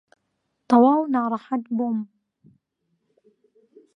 [0.69, 1.97] تەواو ناڕەحەت بووم.